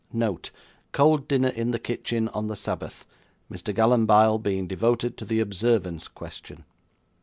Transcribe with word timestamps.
Note. 0.11 0.49
Cold 0.93 1.27
dinner 1.27 1.49
in 1.49 1.69
the 1.69 1.77
kitchen 1.77 2.27
on 2.29 2.47
the 2.47 2.55
Sabbath, 2.55 3.05
Mr. 3.51 3.71
Gallanbile 3.71 4.39
being 4.41 4.67
devoted 4.67 5.15
to 5.17 5.25
the 5.25 5.39
Observance 5.39 6.07
question. 6.07 6.63